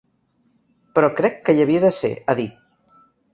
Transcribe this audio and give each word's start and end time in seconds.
Però 0.95 1.09
crec 1.19 1.37
que 1.49 1.55
hi 1.57 1.61
havia 1.67 1.83
de 1.85 1.93
ser, 1.99 2.11
ha 2.25 2.37
dit. 2.41 2.57